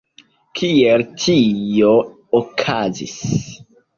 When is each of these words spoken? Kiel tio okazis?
Kiel 0.59 1.03
tio 1.25 1.91
okazis? 2.41 3.15